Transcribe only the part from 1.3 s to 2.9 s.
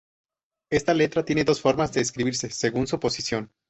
dos formas de escribirse, según